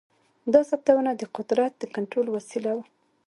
دا 0.53 0.61
ثبتونه 0.69 1.11
د 1.15 1.23
قدرت 1.37 1.71
د 1.77 1.83
کنټرول 1.95 2.27
وسیله 2.35 2.71
وه. 2.77 2.85